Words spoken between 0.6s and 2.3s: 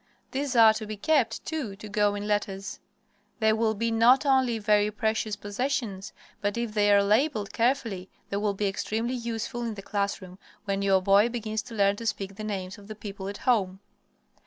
to be kept, too, to go in